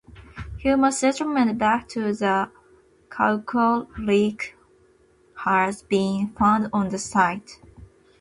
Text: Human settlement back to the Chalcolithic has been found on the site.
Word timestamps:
Human 0.57 0.91
settlement 0.91 1.59
back 1.59 1.87
to 1.89 2.11
the 2.11 2.49
Chalcolithic 3.11 4.55
has 5.37 5.83
been 5.83 6.29
found 6.33 6.71
on 6.73 6.89
the 6.89 6.97
site. 6.97 7.61